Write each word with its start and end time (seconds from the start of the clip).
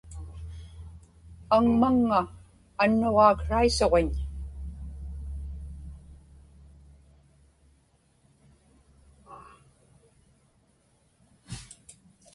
aŋmaŋŋa 1.55 2.21
annuraaksraisuġiñ 2.83 4.09